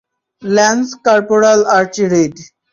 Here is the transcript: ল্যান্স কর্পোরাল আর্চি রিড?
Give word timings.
ল্যান্স 0.43 0.87
কর্পোরাল 1.05 1.59
আর্চি 1.77 2.03
রিড? 2.11 2.35